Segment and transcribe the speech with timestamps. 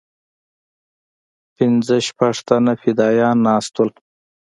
[1.55, 3.87] پنځه شپږ تنه فدايان ناست وو.